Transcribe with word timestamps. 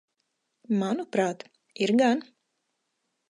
Manuprāt, 0.83 1.45
ir 1.87 1.95
gan. 2.01 2.25